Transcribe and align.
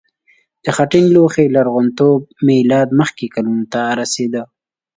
د 0.63 0.65
خټین 0.75 1.05
لوښي 1.15 1.45
لرغونتوب 1.55 2.19
میلاد 2.47 2.87
مخکې 2.99 3.25
کلونو 3.35 3.65
ته 3.73 3.81
رسیده. 3.99 4.43